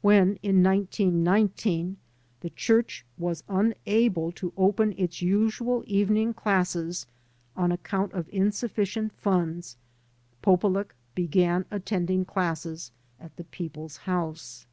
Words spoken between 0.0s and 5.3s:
When, in 1919, the Qiurch was tmable to open its